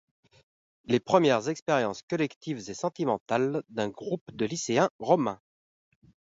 Les 0.85 0.99
premières 0.99 1.47
expériences 1.47 2.01
collectives 2.01 2.67
et 2.67 2.73
sentimentales 2.73 3.61
d'un 3.69 3.89
groupe 3.89 4.27
de 4.35 4.45
lycéens 4.47 4.89
romains. 4.97 5.39